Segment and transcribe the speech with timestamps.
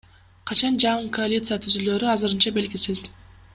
[0.51, 3.07] Качан жаңы коалиция түзүлөөрү азырынча белгисиз.